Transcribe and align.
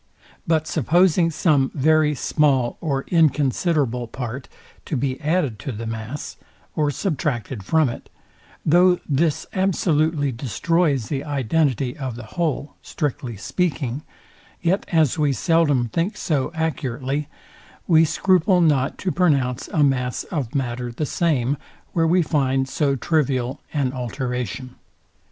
But 0.47 0.65
supposing 0.65 1.29
some 1.29 1.69
very 1.75 2.15
small 2.15 2.75
or 2.81 3.03
inconsiderable 3.09 4.07
part 4.07 4.49
to 4.85 4.97
be 4.97 5.21
added 5.21 5.59
to 5.59 5.71
the 5.71 5.85
mass, 5.85 6.37
or 6.75 6.89
subtracted 6.89 7.61
from 7.61 7.87
it; 7.87 8.09
though 8.65 8.99
this 9.07 9.45
absolutely 9.53 10.31
destroys 10.31 11.07
the 11.09 11.23
identity 11.23 11.95
of 11.95 12.15
the 12.15 12.23
whole, 12.25 12.73
strictly 12.81 13.37
speaking; 13.37 14.01
yet 14.59 14.87
as 14.91 15.19
we 15.19 15.33
seldom 15.33 15.87
think 15.89 16.17
so 16.17 16.49
accurately, 16.55 17.27
we 17.85 18.03
scruple 18.03 18.59
not 18.59 18.97
to 18.97 19.11
pronounce 19.11 19.67
a 19.67 19.83
mass 19.83 20.23
of 20.31 20.55
matter 20.55 20.91
the 20.91 21.05
same, 21.05 21.57
where 21.93 22.07
we 22.07 22.23
find 22.23 22.67
so 22.67 22.95
trivial 22.95 23.61
an 23.71 23.93
alteration. 23.93 24.73